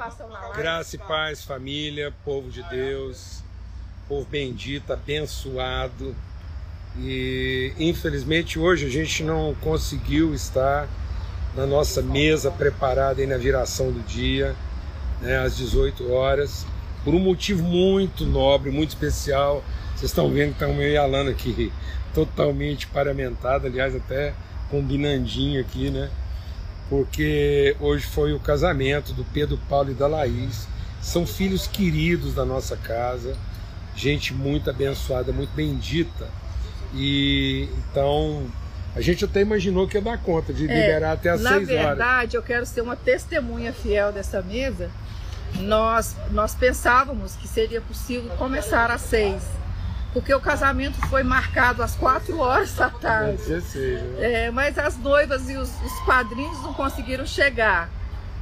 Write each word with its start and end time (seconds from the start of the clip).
participação 0.00 0.28
na 0.30 0.38
live. 0.40 0.56
Graça 0.56 0.96
e 0.96 0.98
paz, 0.98 1.44
família, 1.44 2.12
povo 2.24 2.50
de 2.50 2.62
Deus, 2.64 3.42
povo 4.08 4.26
bendito, 4.30 4.92
abençoado. 4.92 6.16
E 6.98 7.72
infelizmente 7.78 8.58
hoje 8.58 8.86
a 8.86 8.88
gente 8.88 9.22
não 9.22 9.54
conseguiu 9.60 10.34
estar 10.34 10.88
na 11.54 11.66
nossa 11.66 12.00
mesa 12.00 12.50
preparada 12.50 13.20
aí 13.20 13.26
na 13.26 13.36
viração 13.36 13.92
do 13.92 14.00
dia, 14.00 14.56
né, 15.20 15.38
às 15.38 15.56
18 15.56 16.10
horas, 16.10 16.66
por 17.04 17.14
um 17.14 17.18
motivo 17.18 17.62
muito 17.62 18.24
nobre, 18.24 18.70
muito 18.70 18.90
especial. 18.90 19.62
Vocês 19.90 20.10
estão 20.10 20.30
vendo 20.30 20.56
que 20.56 20.64
estão 20.64 20.74
meio 20.74 20.92
e 20.92 20.96
Alana 20.96 21.30
aqui, 21.30 21.72
totalmente 22.14 22.86
paramentada, 22.86 23.68
aliás, 23.68 23.94
até 23.94 24.32
combinandinho 24.70 25.60
aqui, 25.60 25.90
né? 25.90 26.10
Porque 26.90 27.74
hoje 27.80 28.04
foi 28.04 28.32
o 28.34 28.40
casamento 28.40 29.12
do 29.14 29.24
Pedro 29.24 29.56
Paulo 29.68 29.92
e 29.92 29.94
da 29.94 30.06
Laís. 30.06 30.66
São 31.00 31.24
filhos 31.26 31.66
queridos 31.66 32.34
da 32.34 32.44
nossa 32.44 32.76
casa, 32.76 33.34
gente 33.96 34.34
muito 34.34 34.68
abençoada, 34.68 35.32
muito 35.32 35.50
bendita. 35.54 36.28
E 36.92 37.68
então 37.78 38.44
a 38.94 39.00
gente 39.00 39.24
até 39.24 39.40
imaginou 39.40 39.86
que 39.86 39.96
ia 39.96 40.02
dar 40.02 40.18
conta 40.18 40.52
de 40.52 40.68
É, 40.68 40.74
liberar 40.74 41.12
até 41.12 41.30
às 41.30 41.40
Na 41.40 41.50
seis 41.54 41.70
horas. 41.70 41.86
verdade, 41.86 42.36
eu 42.36 42.42
quero 42.42 42.66
ser 42.66 42.80
uma 42.82 42.96
testemunha 42.96 43.72
fiel 43.72 44.12
dessa 44.12 44.42
mesa. 44.42 44.90
Nós, 45.60 46.16
nós 46.32 46.54
pensávamos 46.54 47.34
que 47.36 47.46
seria 47.48 47.80
possível 47.80 48.30
começar 48.36 48.90
às 48.90 49.00
seis, 49.00 49.42
porque 50.12 50.34
o 50.34 50.40
casamento 50.40 50.98
foi 51.08 51.22
marcado 51.22 51.82
às 51.82 51.94
quatro 51.94 52.38
horas 52.38 52.74
da 52.74 52.90
tarde. 52.90 53.42
seja. 53.60 54.02
né? 54.02 54.46
É, 54.46 54.50
mas 54.50 54.78
as 54.78 54.96
noivas 54.96 55.48
e 55.48 55.56
os, 55.56 55.70
os 55.82 56.00
padrinhos 56.04 56.60
não 56.62 56.74
conseguiram 56.74 57.24
chegar. 57.24 57.88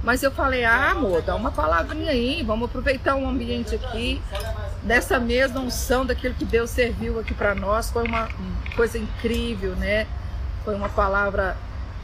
Mas 0.02 0.22
eu 0.22 0.30
falei, 0.30 0.64
ah, 0.64 0.92
amor, 0.92 1.22
dá 1.22 1.34
uma 1.34 1.50
palavrinha 1.50 2.12
aí, 2.12 2.42
vamos 2.44 2.68
aproveitar 2.68 3.16
o 3.16 3.28
ambiente 3.28 3.74
aqui, 3.74 4.22
dessa 4.82 5.18
mesma 5.18 5.60
unção 5.60 6.06
daquilo 6.06 6.34
que 6.34 6.44
Deus 6.44 6.70
serviu 6.70 7.18
aqui 7.18 7.34
para 7.34 7.54
nós. 7.54 7.90
Foi 7.90 8.04
uma 8.04 8.28
uma 8.28 8.76
coisa 8.76 8.96
incrível, 8.96 9.74
né? 9.74 10.06
Foi 10.64 10.74
uma 10.74 10.88
palavra 10.88 11.56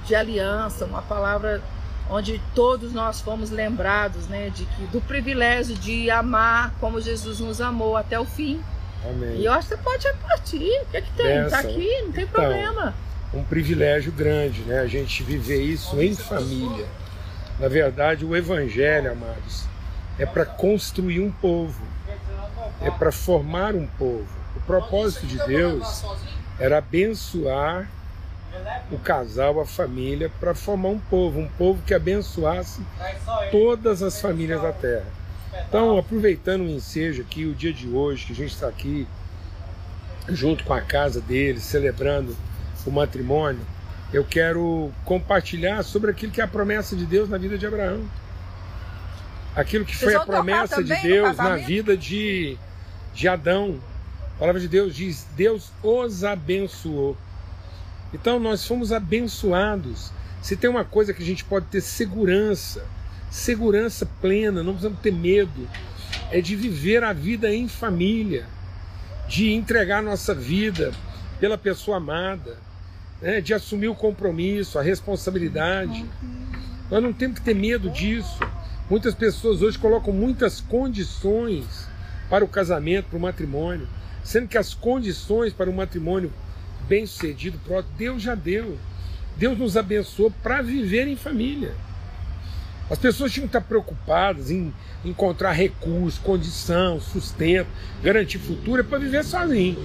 de 0.04 0.14
aliança, 0.14 0.84
uma 0.84 1.02
palavra 1.02 1.62
onde 2.10 2.40
todos 2.54 2.92
nós 2.92 3.20
fomos 3.20 3.50
lembrados, 3.50 4.26
né, 4.26 4.50
de 4.50 4.66
que 4.66 4.86
do 4.88 5.00
privilégio 5.00 5.74
de 5.74 6.10
amar 6.10 6.74
como 6.78 7.00
Jesus 7.00 7.40
nos 7.40 7.60
amou 7.60 7.96
até 7.96 8.18
o 8.18 8.24
fim. 8.24 8.60
Amém. 9.04 9.36
E 9.40 9.44
eu 9.44 9.52
acho 9.52 9.68
que 9.68 9.74
você 9.76 9.82
pode 9.82 10.06
repartir. 10.06 10.82
O 10.82 10.86
que 10.86 10.96
é 10.96 11.00
que 11.00 11.12
tem? 11.12 11.26
Tá 11.26 11.42
Benção. 11.42 11.60
aqui, 11.60 12.02
não 12.02 12.12
tem 12.12 12.24
Então, 12.24 12.40
problema. 12.42 12.94
um 13.34 13.44
privilégio 13.44 14.12
grande, 14.12 14.60
né? 14.62 14.80
A 14.80 14.86
gente 14.86 15.22
viver 15.22 15.60
isso 15.62 16.00
em 16.00 16.14
família. 16.14 16.86
Na 17.58 17.68
verdade, 17.68 18.24
o 18.24 18.34
evangelho, 18.34 19.12
amados, 19.12 19.66
é 20.18 20.26
para 20.26 20.44
construir 20.44 21.20
um 21.20 21.30
povo, 21.30 21.80
é 22.80 22.90
para 22.90 23.12
formar 23.12 23.74
um 23.74 23.86
povo. 23.86 24.26
O 24.56 24.60
propósito 24.60 25.26
de 25.26 25.38
Deus 25.46 26.04
era 26.58 26.78
abençoar 26.78 27.88
o 28.90 28.98
casal, 28.98 29.60
a 29.60 29.66
família, 29.66 30.30
para 30.40 30.54
formar 30.54 30.88
um 30.90 30.98
povo, 30.98 31.40
um 31.40 31.48
povo 31.48 31.82
que 31.84 31.92
abençoasse 31.92 32.80
todas 33.50 34.02
as 34.02 34.20
famílias 34.20 34.62
da 34.62 34.72
terra. 34.72 35.06
Então, 35.68 35.98
aproveitando 35.98 36.62
o 36.62 36.68
ensejo 36.68 37.22
aqui, 37.22 37.44
o 37.44 37.54
dia 37.54 37.72
de 37.72 37.88
hoje, 37.88 38.26
que 38.26 38.32
a 38.32 38.36
gente 38.36 38.52
está 38.52 38.68
aqui 38.68 39.06
junto 40.28 40.64
com 40.64 40.72
a 40.72 40.80
casa 40.80 41.20
deles, 41.20 41.62
celebrando 41.62 42.36
o 42.86 42.90
matrimônio, 42.90 43.60
eu 44.12 44.24
quero 44.24 44.92
compartilhar 45.04 45.82
sobre 45.82 46.10
aquilo 46.10 46.32
que 46.32 46.40
é 46.40 46.44
a 46.44 46.48
promessa 46.48 46.94
de 46.94 47.04
Deus 47.04 47.28
na 47.28 47.38
vida 47.38 47.58
de 47.58 47.66
Abraão. 47.66 48.04
Aquilo 49.56 49.84
que 49.84 49.96
Vocês 49.96 50.12
foi 50.12 50.20
a 50.20 50.24
promessa 50.24 50.82
de 50.82 50.94
Deus 51.02 51.36
na 51.36 51.56
vida 51.56 51.96
de, 51.96 52.56
de 53.14 53.28
Adão. 53.28 53.80
A 54.36 54.38
palavra 54.38 54.60
de 54.60 54.68
Deus 54.68 54.94
diz: 54.94 55.26
Deus 55.36 55.72
os 55.82 56.24
abençoou. 56.24 57.16
Então 58.12 58.38
nós 58.38 58.66
fomos 58.66 58.92
abençoados. 58.92 60.12
Se 60.42 60.56
tem 60.56 60.68
uma 60.68 60.84
coisa 60.84 61.14
que 61.14 61.22
a 61.22 61.26
gente 61.26 61.44
pode 61.44 61.66
ter 61.66 61.80
segurança, 61.80 62.84
segurança 63.34 64.06
plena, 64.20 64.62
não 64.62 64.74
precisamos 64.74 65.00
ter 65.00 65.12
medo, 65.12 65.68
é 66.30 66.40
de 66.40 66.54
viver 66.54 67.02
a 67.02 67.12
vida 67.12 67.52
em 67.52 67.66
família, 67.66 68.46
de 69.28 69.52
entregar 69.52 70.00
nossa 70.00 70.32
vida 70.32 70.92
pela 71.40 71.58
pessoa 71.58 71.96
amada, 71.96 72.56
né, 73.20 73.40
de 73.40 73.52
assumir 73.52 73.88
o 73.88 73.94
compromisso, 73.94 74.78
a 74.78 74.82
responsabilidade. 74.82 76.06
Nós 76.88 77.02
não 77.02 77.12
temos 77.12 77.40
que 77.40 77.44
ter 77.44 77.56
medo 77.56 77.90
disso. 77.90 78.38
Muitas 78.88 79.16
pessoas 79.16 79.62
hoje 79.62 79.80
colocam 79.80 80.12
muitas 80.12 80.60
condições 80.60 81.88
para 82.30 82.44
o 82.44 82.48
casamento, 82.48 83.08
para 83.08 83.18
o 83.18 83.20
matrimônio, 83.20 83.88
sendo 84.22 84.46
que 84.46 84.56
as 84.56 84.74
condições 84.74 85.52
para 85.52 85.68
o 85.68 85.74
matrimônio 85.74 86.32
bem 86.86 87.04
sucedido, 87.04 87.58
próximo, 87.64 87.94
Deus 87.98 88.22
já 88.22 88.36
deu. 88.36 88.78
Deus 89.36 89.58
nos 89.58 89.76
abençoou 89.76 90.30
para 90.40 90.62
viver 90.62 91.08
em 91.08 91.16
família. 91.16 91.74
As 92.90 92.98
pessoas 92.98 93.32
tinham 93.32 93.48
que 93.48 93.56
estar 93.56 93.66
preocupadas 93.66 94.50
em 94.50 94.72
encontrar 95.04 95.52
recursos, 95.52 96.18
condição, 96.18 97.00
sustento, 97.00 97.68
garantir 98.02 98.38
futuro 98.38 98.80
é 98.80 98.84
para 98.84 98.98
viver 98.98 99.24
sozinho. 99.24 99.76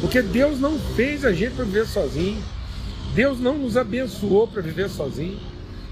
Porque 0.00 0.20
Deus 0.20 0.60
não 0.60 0.78
fez 0.78 1.24
a 1.24 1.32
gente 1.32 1.54
para 1.54 1.64
viver 1.64 1.86
sozinho. 1.86 2.42
Deus 3.14 3.40
não 3.40 3.56
nos 3.56 3.76
abençoou 3.76 4.46
para 4.46 4.60
viver 4.60 4.90
sozinho. 4.90 5.40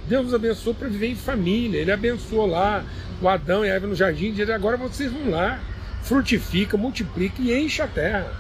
Deus 0.07 0.25
nos 0.25 0.35
abençoou 0.35 0.75
para 0.75 0.89
viver 0.89 1.09
em 1.09 1.17
família. 1.17 1.81
Ele 1.81 1.93
abençoou 1.93 2.47
lá 2.47 2.85
o 3.21 3.29
Adão 3.29 3.65
e 3.65 3.71
a 3.71 3.75
Eva 3.75 3.87
no 3.87 3.95
jardim 3.95 4.27
e 4.27 4.33
disse: 4.33 4.53
agora 4.53 4.77
vocês 4.77 5.11
vão 5.11 5.31
lá, 5.31 5.61
frutifica, 6.03 6.77
multiplica 6.77 7.41
e 7.41 7.59
enche 7.59 7.81
a 7.81 7.87
terra. 7.87 8.31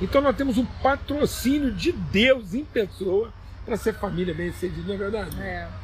Então 0.00 0.20
nós 0.20 0.34
temos 0.34 0.58
um 0.58 0.64
patrocínio 0.82 1.70
de 1.70 1.92
Deus 1.92 2.54
em 2.54 2.64
pessoa 2.64 3.32
para 3.64 3.76
ser 3.76 3.94
família 3.94 4.34
bem 4.34 4.52
sucedida, 4.52 4.88
não 4.88 4.94
é 4.94 4.98
verdade? 4.98 5.40
É. 5.40 5.83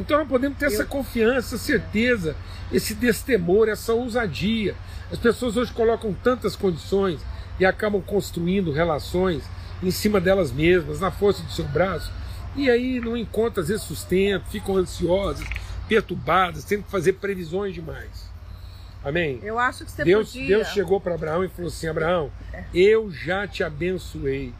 Então 0.00 0.18
nós 0.18 0.28
podemos 0.28 0.58
ter 0.58 0.66
essa 0.66 0.82
Eu- 0.82 0.86
confiança, 0.86 1.54
essa 1.54 1.58
certeza, 1.58 2.34
esse 2.72 2.94
destemor, 2.94 3.68
essa 3.68 3.92
ousadia. 3.92 4.74
As 5.12 5.18
pessoas 5.18 5.56
hoje 5.56 5.72
colocam 5.72 6.12
tantas 6.24 6.56
condições 6.56 7.20
e 7.58 7.64
acabam 7.66 8.00
construindo 8.00 8.72
relações 8.72 9.42
em 9.82 9.90
cima 9.90 10.20
delas 10.20 10.50
mesmas, 10.50 11.00
na 11.00 11.10
força 11.10 11.42
do 11.42 11.52
seu 11.52 11.64
braço, 11.66 12.10
e 12.56 12.70
aí 12.70 13.00
não 13.00 13.16
encontram 13.16 13.62
às 13.62 13.68
vezes 13.68 13.82
sustento, 13.84 14.46
ficam 14.50 14.76
ansiosas, 14.76 15.46
perturbadas, 15.88 16.64
tendo 16.64 16.84
que 16.84 16.90
fazer 16.90 17.14
previsões 17.14 17.74
demais. 17.74 18.30
Amém? 19.02 19.40
Eu 19.42 19.58
acho 19.58 19.84
que 19.84 19.90
você 19.90 20.04
Deus, 20.04 20.28
podia. 20.32 20.56
Deus 20.56 20.68
chegou 20.68 21.00
para 21.00 21.14
Abraão 21.14 21.42
e 21.42 21.48
falou 21.48 21.68
assim: 21.68 21.86
Abraão, 21.88 22.30
eu 22.74 23.10
já 23.10 23.46
te 23.46 23.64
abençoei 23.64 24.52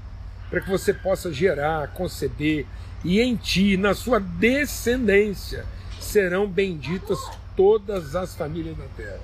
para 0.51 0.61
que 0.61 0.69
você 0.69 0.93
possa 0.93 1.33
gerar, 1.33 1.89
conceber, 1.89 2.67
e 3.05 3.21
em 3.21 3.37
ti, 3.37 3.77
na 3.77 3.95
sua 3.95 4.19
descendência, 4.21 5.65
serão 6.01 6.47
benditas 6.47 7.19
todas 7.57 8.17
as 8.17 8.35
famílias 8.35 8.77
da 8.77 8.85
terra. 8.97 9.21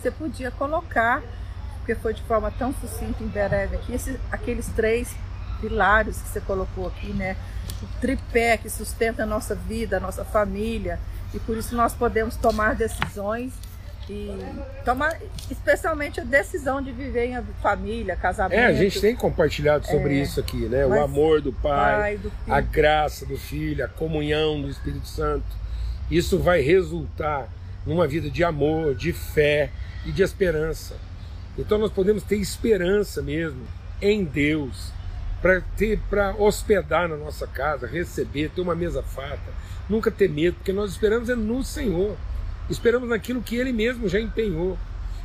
Você 0.00 0.10
podia 0.10 0.50
colocar, 0.50 1.22
porque 1.78 1.94
foi 1.94 2.14
de 2.14 2.22
forma 2.22 2.50
tão 2.50 2.74
sucinta 2.74 3.22
e 3.22 3.26
breve 3.26 3.76
aqui, 3.76 3.92
esses, 3.92 4.18
aqueles 4.32 4.66
três 4.68 5.14
pilares 5.60 6.20
que 6.20 6.28
você 6.28 6.40
colocou 6.40 6.86
aqui, 6.86 7.12
né? 7.12 7.36
O 7.82 8.00
tripé 8.00 8.56
que 8.56 8.68
sustenta 8.68 9.22
a 9.22 9.26
nossa 9.26 9.54
vida, 9.54 9.98
a 9.98 10.00
nossa 10.00 10.24
família, 10.24 10.98
e 11.32 11.38
por 11.38 11.56
isso 11.56 11.76
nós 11.76 11.92
podemos 11.94 12.36
tomar 12.36 12.74
decisões 12.74 13.52
e 14.08 14.30
tomar 14.84 15.18
especialmente 15.50 16.20
a 16.20 16.24
decisão 16.24 16.82
de 16.82 16.92
viver 16.92 17.26
em 17.26 17.42
família, 17.62 18.16
casamento. 18.16 18.58
É, 18.58 18.66
a 18.66 18.72
gente 18.72 19.00
tem 19.00 19.14
compartilhado 19.14 19.86
sobre 19.86 20.18
É, 20.18 20.22
isso 20.22 20.40
aqui, 20.40 20.68
né? 20.68 20.86
O 20.86 21.02
amor 21.02 21.40
do 21.40 21.52
Pai, 21.52 22.00
pai, 22.00 22.16
do 22.18 22.32
a 22.48 22.60
graça 22.60 23.24
do 23.24 23.36
Filho, 23.36 23.84
a 23.84 23.88
comunhão 23.88 24.60
do 24.60 24.68
Espírito 24.68 25.06
Santo. 25.06 25.46
Isso 26.10 26.38
vai 26.38 26.60
resultar 26.60 27.48
numa 27.86 28.06
vida 28.06 28.30
de 28.30 28.44
amor, 28.44 28.94
de 28.94 29.12
fé 29.12 29.70
e 30.04 30.12
de 30.12 30.22
esperança. 30.22 30.96
Então 31.56 31.78
nós 31.78 31.90
podemos 31.90 32.22
ter 32.22 32.36
esperança 32.36 33.22
mesmo 33.22 33.62
em 34.02 34.24
Deus 34.24 34.92
para 35.40 35.60
ter 35.76 35.98
para 36.10 36.34
hospedar 36.36 37.08
na 37.08 37.16
nossa 37.16 37.46
casa, 37.46 37.86
receber, 37.86 38.50
ter 38.50 38.60
uma 38.60 38.74
mesa 38.74 39.02
farta, 39.02 39.52
nunca 39.88 40.10
ter 40.10 40.28
medo, 40.28 40.56
porque 40.56 40.72
nós 40.72 40.90
esperamos 40.92 41.28
é 41.28 41.34
no 41.34 41.62
Senhor. 41.62 42.16
Esperamos 42.68 43.08
naquilo 43.08 43.42
que 43.42 43.56
ele 43.56 43.72
mesmo 43.72 44.08
já 44.08 44.18
empenhou. 44.18 44.78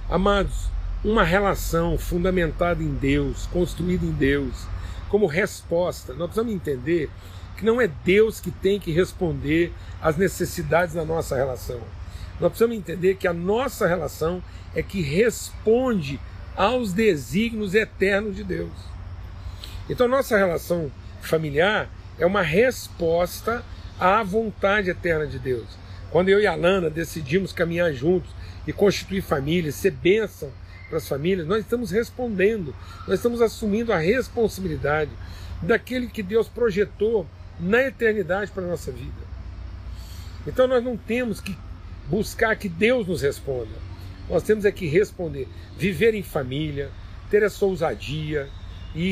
Amados, 0.09 0.69
uma 1.03 1.23
relação 1.23 1.97
fundamentada 1.97 2.83
em 2.83 2.93
Deus, 2.93 3.47
construída 3.47 4.05
em 4.05 4.11
Deus, 4.11 4.67
como 5.07 5.25
resposta. 5.25 6.13
Nós 6.13 6.27
precisamos 6.27 6.53
entender 6.53 7.09
que 7.55 7.65
não 7.65 7.79
é 7.79 7.87
Deus 7.87 8.39
que 8.39 8.51
tem 8.51 8.79
que 8.79 8.91
responder 8.91 9.73
às 10.01 10.17
necessidades 10.17 10.95
da 10.95 11.05
nossa 11.05 11.35
relação. 11.35 11.79
Nós 12.39 12.49
precisamos 12.49 12.77
entender 12.77 13.15
que 13.15 13.27
a 13.27 13.33
nossa 13.33 13.87
relação 13.87 14.41
é 14.75 14.81
que 14.81 15.01
responde 15.01 16.19
aos 16.55 16.93
desígnios 16.93 17.73
eternos 17.73 18.35
de 18.35 18.43
Deus. 18.43 18.71
Então, 19.89 20.07
nossa 20.07 20.37
relação 20.37 20.91
familiar 21.21 21.89
é 22.17 22.25
uma 22.25 22.41
resposta 22.41 23.63
à 23.99 24.21
vontade 24.23 24.89
eterna 24.89 25.25
de 25.25 25.39
Deus. 25.39 25.67
Quando 26.11 26.29
eu 26.29 26.39
e 26.39 26.47
a 26.47 26.55
Lana 26.55 26.89
decidimos 26.89 27.53
caminhar 27.53 27.93
juntos 27.93 28.31
e 28.65 28.73
constituir 28.73 29.21
família, 29.21 29.71
ser 29.71 29.91
bênção 29.91 30.51
para 30.87 30.97
as 30.97 31.07
famílias, 31.07 31.47
nós 31.47 31.59
estamos 31.59 31.91
respondendo, 31.91 32.73
nós 33.07 33.19
estamos 33.19 33.41
assumindo 33.41 33.93
a 33.93 33.97
responsabilidade 33.97 35.11
daquele 35.61 36.07
que 36.07 36.23
Deus 36.23 36.47
projetou 36.47 37.27
na 37.59 37.83
eternidade 37.83 38.51
para 38.51 38.63
a 38.63 38.67
nossa 38.67 38.91
vida. 38.91 39.29
Então 40.47 40.67
nós 40.67 40.83
não 40.83 40.97
temos 40.97 41.39
que 41.39 41.55
buscar 42.07 42.55
que 42.55 42.69
Deus 42.69 43.05
nos 43.05 43.21
responda. 43.21 43.89
Nós 44.29 44.43
temos 44.43 44.65
é 44.65 44.71
que 44.71 44.87
responder, 44.87 45.47
viver 45.77 46.13
em 46.13 46.23
família, 46.23 46.89
ter 47.29 47.43
essa 47.43 47.65
ousadia 47.65 48.47
e, 48.95 49.03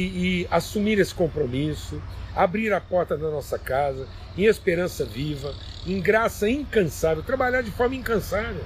e 0.42 0.48
assumir 0.50 1.00
esse 1.00 1.14
compromisso, 1.14 2.02
abrir 2.36 2.72
a 2.74 2.82
porta 2.82 3.18
da 3.18 3.30
nossa 3.30 3.58
casa 3.58 4.08
em 4.38 4.46
esperança 4.46 5.06
viva, 5.06 5.54
em 5.94 6.02
graça 6.02 6.50
incansável, 6.50 7.24
trabalhar 7.24 7.62
de 7.62 7.72
forma 7.72 7.96
incansável. 7.96 8.64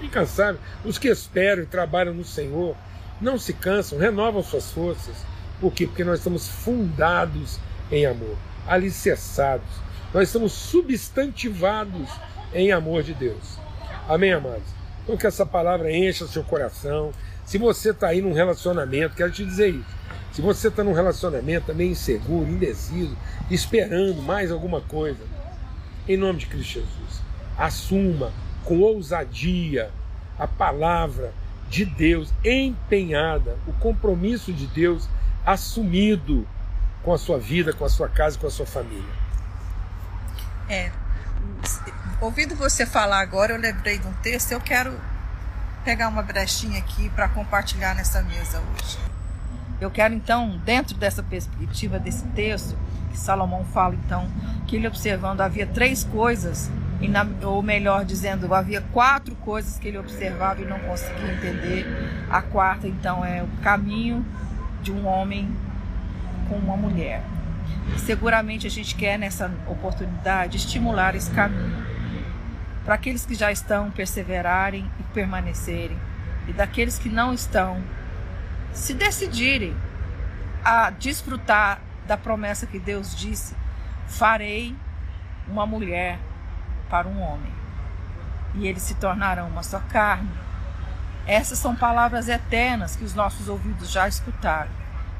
Incansável. 0.00 0.60
Os 0.84 0.98
que 0.98 1.08
esperam 1.08 1.62
e 1.62 1.66
trabalham 1.66 2.14
no 2.14 2.24
Senhor 2.24 2.76
não 3.20 3.38
se 3.38 3.52
cansam, 3.52 3.98
renovam 3.98 4.42
suas 4.42 4.70
forças. 4.70 5.14
Por 5.60 5.72
quê? 5.72 5.86
Porque 5.86 6.04
nós 6.04 6.18
estamos 6.18 6.48
fundados 6.48 7.58
em 7.90 8.06
amor, 8.06 8.36
alicerçados. 8.66 9.68
Nós 10.12 10.28
estamos 10.28 10.52
substantivados 10.52 12.08
em 12.52 12.72
amor 12.72 13.02
de 13.02 13.14
Deus. 13.14 13.58
Amém, 14.08 14.32
amados? 14.32 14.80
Então 15.04 15.16
que 15.16 15.26
essa 15.26 15.46
palavra 15.46 15.92
encha 15.92 16.26
seu 16.26 16.42
coração. 16.42 17.12
Se 17.44 17.58
você 17.58 17.90
está 17.90 18.08
aí 18.08 18.22
num 18.22 18.32
relacionamento, 18.32 19.16
quero 19.16 19.30
te 19.30 19.44
dizer 19.44 19.68
isso. 19.68 20.00
Se 20.32 20.40
você 20.40 20.68
está 20.68 20.84
num 20.84 20.92
relacionamento 20.92 21.66
também 21.66 21.90
inseguro, 21.90 22.48
indeciso, 22.48 23.16
esperando 23.50 24.22
mais 24.22 24.52
alguma 24.52 24.80
coisa, 24.80 25.18
em 26.08 26.16
nome 26.16 26.38
de 26.38 26.46
Cristo 26.46 26.74
Jesus, 26.74 27.22
assuma 27.56 28.32
com 28.64 28.80
ousadia 28.80 29.90
a 30.38 30.46
palavra 30.46 31.32
de 31.68 31.84
Deus 31.84 32.32
empenhada, 32.44 33.58
o 33.66 33.72
compromisso 33.74 34.52
de 34.52 34.66
Deus 34.66 35.08
assumido 35.46 36.46
com 37.02 37.12
a 37.12 37.18
sua 37.18 37.38
vida, 37.38 37.72
com 37.72 37.84
a 37.84 37.88
sua 37.88 38.08
casa, 38.08 38.38
com 38.38 38.46
a 38.46 38.50
sua 38.50 38.66
família. 38.66 39.14
É. 40.68 40.90
Ouvindo 42.20 42.54
você 42.54 42.84
falar 42.84 43.20
agora, 43.20 43.52
eu 43.52 43.58
lembrei 43.58 43.98
de 43.98 44.06
um 44.06 44.12
texto, 44.14 44.52
eu 44.52 44.60
quero 44.60 44.98
pegar 45.84 46.08
uma 46.08 46.22
brechinha 46.22 46.78
aqui 46.78 47.08
para 47.10 47.28
compartilhar 47.28 47.94
nessa 47.94 48.22
mesa 48.22 48.60
hoje. 48.60 48.98
Eu 49.80 49.90
quero 49.90 50.12
então, 50.12 50.60
dentro 50.64 50.96
dessa 50.96 51.22
perspectiva 51.22 51.98
desse 51.98 52.24
texto, 52.28 52.76
que 53.10 53.18
Salomão 53.18 53.64
fala 53.64 53.94
então, 53.94 54.28
que 54.66 54.76
ele 54.76 54.86
observando 54.86 55.40
havia 55.40 55.66
três 55.66 56.04
coisas, 56.04 56.70
na, 57.00 57.26
ou 57.44 57.62
melhor 57.62 58.04
dizendo, 58.04 58.52
havia 58.54 58.82
quatro 58.92 59.34
coisas 59.36 59.78
que 59.78 59.88
ele 59.88 59.96
observava 59.96 60.60
e 60.60 60.66
não 60.66 60.78
conseguia 60.80 61.32
entender. 61.32 61.86
A 62.30 62.42
quarta 62.42 62.86
então 62.86 63.24
é 63.24 63.42
o 63.42 63.48
caminho 63.62 64.24
de 64.82 64.92
um 64.92 65.06
homem 65.06 65.48
com 66.48 66.56
uma 66.56 66.76
mulher. 66.76 67.22
Seguramente 67.96 68.66
a 68.66 68.70
gente 68.70 68.94
quer 68.94 69.18
nessa 69.18 69.50
oportunidade 69.66 70.58
estimular 70.58 71.14
esse 71.14 71.30
caminho 71.30 71.90
para 72.84 72.94
aqueles 72.94 73.24
que 73.24 73.34
já 73.34 73.50
estão 73.50 73.90
perseverarem 73.90 74.84
e 74.98 75.02
permanecerem 75.14 75.96
e 76.48 76.52
daqueles 76.52 76.98
que 76.98 77.08
não 77.08 77.32
estão 77.32 77.80
se 78.72 78.94
decidirem 78.94 79.76
a 80.64 80.90
desfrutar 80.90 81.80
da 82.06 82.16
promessa 82.16 82.66
que 82.66 82.78
Deus 82.78 83.14
disse: 83.14 83.54
farei 84.06 84.74
uma 85.48 85.66
mulher 85.66 86.18
para 86.88 87.08
um 87.08 87.20
homem 87.20 87.60
e 88.54 88.66
eles 88.66 88.82
se 88.82 88.94
tornarão 88.94 89.48
uma 89.48 89.62
só 89.62 89.80
carne. 89.80 90.30
Essas 91.26 91.58
são 91.58 91.76
palavras 91.76 92.28
eternas 92.28 92.96
que 92.96 93.04
os 93.04 93.14
nossos 93.14 93.48
ouvidos 93.48 93.90
já 93.90 94.08
escutaram, 94.08 94.70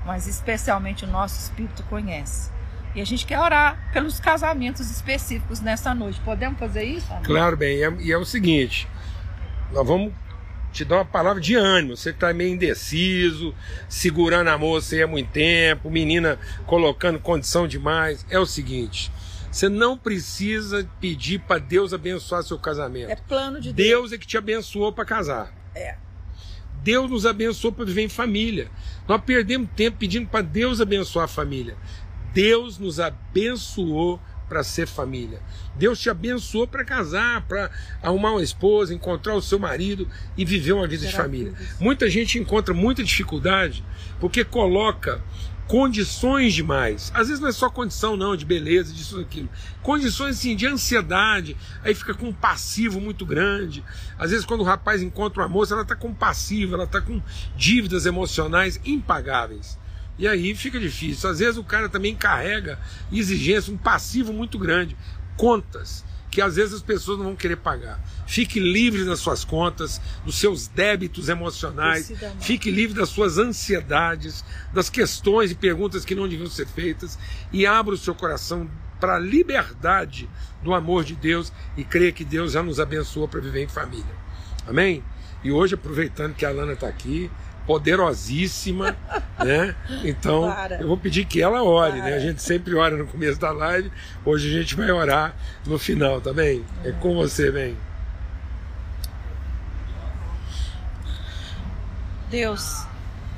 mas 0.04 0.26
especialmente 0.26 1.04
o 1.04 1.08
nosso 1.08 1.38
espírito 1.38 1.82
conhece. 1.84 2.50
E 2.94 3.00
a 3.00 3.06
gente 3.06 3.24
quer 3.24 3.38
orar 3.38 3.78
pelos 3.92 4.18
casamentos 4.18 4.90
específicos 4.90 5.60
nessa 5.60 5.94
noite. 5.94 6.20
Podemos 6.20 6.58
fazer 6.58 6.82
isso? 6.82 7.06
Claro, 7.22 7.56
bem. 7.56 7.78
E 7.78 7.84
é, 7.84 7.92
e 8.00 8.12
é 8.12 8.18
o 8.18 8.24
seguinte: 8.24 8.88
nós 9.70 9.86
vamos 9.86 10.12
te 10.72 10.84
dar 10.84 10.96
uma 10.96 11.04
palavra 11.04 11.40
de 11.40 11.54
ânimo. 11.54 11.96
Você 11.96 12.10
está 12.10 12.32
meio 12.32 12.54
indeciso, 12.54 13.54
segurando 13.88 14.48
a 14.48 14.58
moça 14.58 14.94
aí 14.94 15.02
há 15.02 15.06
muito 15.06 15.30
tempo, 15.30 15.90
menina 15.90 16.38
colocando 16.66 17.18
condição 17.18 17.66
demais. 17.66 18.24
É 18.30 18.38
o 18.38 18.46
seguinte: 18.46 19.10
você 19.50 19.68
não 19.68 19.98
precisa 19.98 20.88
pedir 21.00 21.40
para 21.40 21.58
Deus 21.58 21.92
abençoar 21.92 22.42
seu 22.42 22.58
casamento. 22.58 23.10
É 23.10 23.16
plano 23.16 23.60
de 23.60 23.72
Deus. 23.72 23.88
Deus 23.88 24.12
é 24.12 24.18
que 24.18 24.26
te 24.26 24.38
abençoou 24.38 24.92
para 24.92 25.04
casar. 25.04 25.52
É. 25.74 25.96
Deus 26.82 27.10
nos 27.10 27.26
abençoou 27.26 27.72
para 27.72 27.84
viver 27.84 28.02
em 28.02 28.08
família. 28.08 28.70
Nós 29.06 29.20
perdemos 29.22 29.68
tempo 29.76 29.98
pedindo 29.98 30.28
para 30.28 30.40
Deus 30.40 30.80
abençoar 30.80 31.24
a 31.24 31.28
família. 31.28 31.76
Deus 32.32 32.78
nos 32.78 33.00
abençoou 33.00 34.20
para 34.50 34.64
ser 34.64 34.88
família. 34.88 35.40
Deus 35.76 36.00
te 36.00 36.10
abençoou 36.10 36.66
para 36.66 36.84
casar, 36.84 37.42
para 37.42 37.70
arrumar 38.02 38.32
uma 38.32 38.42
esposa, 38.42 38.92
encontrar 38.92 39.36
o 39.36 39.40
seu 39.40 39.60
marido 39.60 40.08
e 40.36 40.44
viver 40.44 40.72
uma 40.72 40.88
vida 40.88 41.02
Será 41.04 41.10
de 41.10 41.16
família. 41.16 41.54
Muita 41.78 42.10
gente 42.10 42.36
encontra 42.36 42.74
muita 42.74 43.04
dificuldade 43.04 43.84
porque 44.18 44.44
coloca 44.44 45.22
condições 45.68 46.52
demais. 46.52 47.12
Às 47.14 47.28
vezes 47.28 47.40
não 47.40 47.48
é 47.48 47.52
só 47.52 47.70
condição 47.70 48.16
não 48.16 48.34
de 48.34 48.44
beleza, 48.44 48.92
disso 48.92 49.20
aquilo. 49.20 49.48
Condições 49.84 50.36
assim 50.36 50.56
de 50.56 50.66
ansiedade, 50.66 51.56
aí 51.84 51.94
fica 51.94 52.12
com 52.12 52.26
um 52.26 52.32
passivo 52.32 53.00
muito 53.00 53.24
grande. 53.24 53.84
Às 54.18 54.32
vezes 54.32 54.44
quando 54.44 54.62
o 54.62 54.64
rapaz 54.64 55.00
encontra 55.00 55.42
uma 55.44 55.48
moça, 55.48 55.74
ela 55.74 55.82
está 55.82 55.94
com 55.94 56.12
passivo, 56.12 56.74
ela 56.74 56.84
está 56.84 57.00
com 57.00 57.22
dívidas 57.56 58.04
emocionais 58.04 58.80
impagáveis. 58.84 59.78
E 60.20 60.28
aí 60.28 60.54
fica 60.54 60.78
difícil. 60.78 61.30
Às 61.30 61.38
vezes 61.38 61.56
o 61.56 61.64
cara 61.64 61.88
também 61.88 62.14
carrega 62.14 62.78
exigência, 63.10 63.72
um 63.72 63.78
passivo 63.78 64.34
muito 64.34 64.58
grande, 64.58 64.94
contas 65.34 66.04
que 66.30 66.40
às 66.40 66.56
vezes 66.56 66.74
as 66.74 66.82
pessoas 66.82 67.18
não 67.18 67.24
vão 67.24 67.34
querer 67.34 67.56
pagar. 67.56 67.98
Fique 68.26 68.60
livre 68.60 69.04
das 69.04 69.18
suas 69.18 69.44
contas, 69.44 70.00
dos 70.24 70.38
seus 70.38 70.68
débitos 70.68 71.28
emocionais, 71.28 72.12
fique 72.38 72.70
livre 72.70 72.96
das 72.96 73.08
suas 73.08 73.38
ansiedades, 73.38 74.44
das 74.72 74.88
questões 74.88 75.50
e 75.50 75.54
perguntas 75.54 76.04
que 76.04 76.14
não 76.14 76.28
deviam 76.28 76.48
ser 76.48 76.68
feitas 76.68 77.18
e 77.50 77.66
abra 77.66 77.94
o 77.94 77.98
seu 77.98 78.14
coração 78.14 78.70
para 79.00 79.16
a 79.16 79.18
liberdade 79.18 80.28
do 80.62 80.74
amor 80.74 81.02
de 81.02 81.16
Deus 81.16 81.50
e 81.76 81.82
creia 81.82 82.12
que 82.12 82.24
Deus 82.24 82.52
já 82.52 82.62
nos 82.62 82.78
abençoou 82.78 83.26
para 83.26 83.40
viver 83.40 83.64
em 83.64 83.68
família. 83.68 84.14
Amém? 84.68 85.02
E 85.42 85.50
hoje, 85.50 85.74
aproveitando 85.74 86.34
que 86.34 86.44
a 86.44 86.50
Lana 86.50 86.74
está 86.74 86.86
aqui, 86.86 87.30
poderosíssima, 87.66 88.96
né? 89.38 89.74
Então, 90.04 90.50
Para. 90.50 90.80
eu 90.80 90.88
vou 90.88 90.96
pedir 90.96 91.24
que 91.24 91.42
ela 91.42 91.62
ore, 91.62 91.98
Para. 91.98 92.10
né? 92.10 92.16
A 92.16 92.20
gente 92.20 92.42
sempre 92.42 92.74
ora 92.74 92.96
no 92.96 93.06
começo 93.06 93.38
da 93.40 93.50
live, 93.50 93.90
hoje 94.24 94.54
a 94.54 94.60
gente 94.60 94.74
vai 94.74 94.90
orar 94.90 95.34
no 95.66 95.78
final, 95.78 96.20
tá 96.20 96.32
bem? 96.32 96.64
É 96.84 96.92
com 96.92 97.14
você, 97.14 97.50
bem. 97.50 97.76
Deus, 102.30 102.86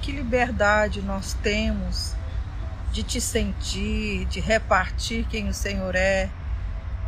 que 0.02 0.12
liberdade 0.12 1.00
nós 1.00 1.32
temos 1.34 2.14
de 2.92 3.02
te 3.02 3.20
sentir, 3.20 4.26
de 4.26 4.38
repartir 4.38 5.24
quem 5.30 5.48
o 5.48 5.54
Senhor 5.54 5.94
é 5.94 6.28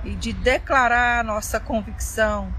e 0.02 0.14
de 0.14 0.32
declarar 0.32 1.22
nossa 1.22 1.60
convicção 1.60 2.52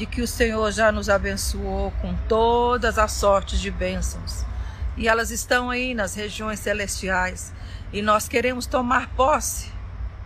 de 0.00 0.06
que 0.06 0.22
o 0.22 0.26
Senhor 0.26 0.72
já 0.72 0.90
nos 0.90 1.10
abençoou 1.10 1.90
com 2.00 2.16
todas 2.26 2.96
as 2.96 3.12
sortes 3.12 3.60
de 3.60 3.70
bênçãos. 3.70 4.46
E 4.96 5.06
elas 5.06 5.30
estão 5.30 5.68
aí 5.68 5.92
nas 5.92 6.14
regiões 6.14 6.58
celestiais. 6.58 7.52
E 7.92 8.00
nós 8.00 8.26
queremos 8.26 8.64
tomar 8.64 9.10
posse 9.10 9.70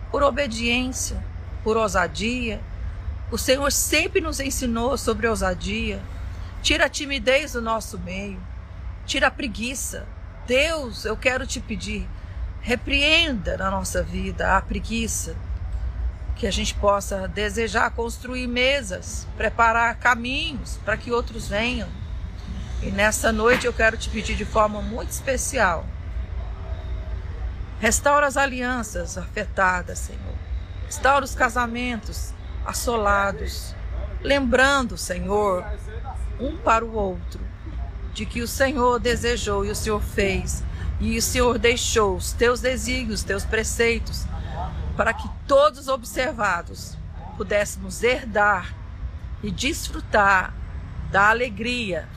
por 0.09 0.23
obediência, 0.23 1.21
por 1.61 1.75
ousadia. 1.75 2.61
O 3.29 3.37
Senhor 3.37 3.69
sempre 3.69 4.21
nos 4.21 4.39
ensinou 4.39 4.97
sobre 4.97 5.27
ousadia. 5.27 6.01
Tira 6.61 6.85
a 6.85 6.89
timidez 6.89 7.51
do 7.51 7.61
nosso 7.61 7.99
meio. 7.99 8.41
Tira 9.05 9.27
a 9.27 9.31
preguiça. 9.31 10.07
Deus, 10.47 11.03
eu 11.03 11.17
quero 11.17 11.45
te 11.45 11.59
pedir, 11.59 12.07
repreenda 12.61 13.57
na 13.57 13.69
nossa 13.69 14.01
vida 14.01 14.55
a 14.55 14.61
preguiça, 14.61 15.35
que 16.35 16.45
a 16.45 16.51
gente 16.51 16.75
possa 16.75 17.27
desejar 17.27 17.91
construir 17.91 18.47
mesas, 18.47 19.25
preparar 19.37 19.95
caminhos 19.95 20.77
para 20.83 20.97
que 20.97 21.11
outros 21.11 21.47
venham. 21.47 21.87
E 22.81 22.91
nessa 22.91 23.31
noite 23.31 23.65
eu 23.65 23.73
quero 23.73 23.97
te 23.97 24.09
pedir 24.09 24.35
de 24.35 24.45
forma 24.45 24.81
muito 24.81 25.11
especial. 25.11 25.85
Restaura 27.79 28.27
as 28.27 28.35
alianças 28.35 29.17
afetadas, 29.17 29.99
Senhor. 29.99 30.35
Restaura 30.85 31.23
os 31.23 31.33
casamentos 31.33 32.33
assolados. 32.65 33.73
Lembrando, 34.21 34.97
Senhor, 34.97 35.65
um 36.39 36.57
para 36.57 36.83
o 36.83 36.93
outro, 36.93 37.39
de 38.13 38.25
que 38.25 38.41
o 38.41 38.47
Senhor 38.47 38.99
desejou 38.99 39.65
e 39.65 39.71
o 39.71 39.75
Senhor 39.75 40.01
fez, 40.01 40.63
e 40.99 41.17
o 41.17 41.21
Senhor 41.21 41.57
deixou 41.57 42.15
os 42.15 42.33
teus 42.33 42.59
desígnios, 42.59 43.19
os 43.19 43.25
teus 43.25 43.45
preceitos 43.45 44.25
para 44.95 45.13
que 45.13 45.29
todos 45.47 45.87
observados 45.87 46.97
pudéssemos 47.37 48.03
herdar 48.03 48.73
e 49.43 49.51
desfrutar 49.51 50.53
da 51.11 51.29
alegria 51.29 52.07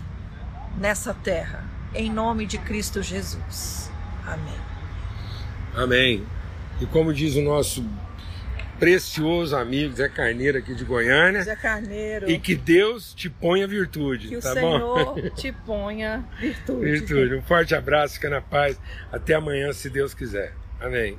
nessa 0.76 1.12
terra. 1.12 1.64
Em 1.94 2.10
nome 2.10 2.46
de 2.46 2.58
Cristo 2.58 3.02
Jesus. 3.02 3.90
Amém. 4.26 4.60
Amém. 5.74 6.26
E 6.80 6.86
como 6.86 7.12
diz 7.12 7.34
o 7.34 7.42
nosso 7.42 7.84
precioso 8.78 9.56
amigo 9.56 9.94
Zé 9.94 10.08
Carneiro 10.08 10.58
aqui 10.58 10.74
de 10.74 10.84
Goiânia. 10.84 11.42
Zé 11.42 11.56
Carneiro. 11.56 12.30
E 12.30 12.38
que 12.38 12.54
Deus 12.54 13.12
te 13.12 13.28
ponha 13.28 13.66
virtude. 13.66 14.28
Que 14.28 14.38
tá 14.38 14.52
o 14.52 14.60
bom? 14.60 15.14
Senhor 15.14 15.30
te 15.34 15.52
ponha 15.52 16.24
virtude. 16.38 16.84
Virtude. 16.84 17.34
Um 17.34 17.42
forte 17.42 17.74
abraço, 17.74 18.14
fica 18.14 18.30
na 18.30 18.40
paz. 18.40 18.80
Até 19.10 19.34
amanhã, 19.34 19.72
se 19.72 19.90
Deus 19.90 20.14
quiser. 20.14 20.54
Amém. 20.80 21.18